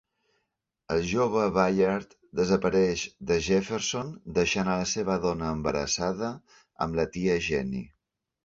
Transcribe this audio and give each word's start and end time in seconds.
El 0.93 1.01
jove 1.09 1.41
Bayard 1.57 2.15
desapareix 2.39 3.03
de 3.33 3.37
Jefferson 3.49 4.09
deixant 4.41 4.73
a 4.77 4.81
la 4.83 4.89
seva 4.95 5.21
dona 5.27 5.53
embarassada 5.59 6.35
amb 6.87 7.03
la 7.03 7.11
tia 7.19 7.41
Jenny. 7.51 7.89